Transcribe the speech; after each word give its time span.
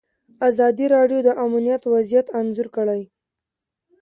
ازادي 0.49 0.85
راډیو 0.95 1.19
د 1.23 1.29
امنیت 1.45 1.81
وضعیت 1.93 2.27
انځور 2.39 2.67
کړی. 2.75 3.01